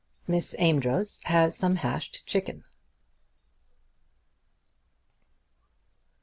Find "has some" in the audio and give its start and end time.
1.25-1.75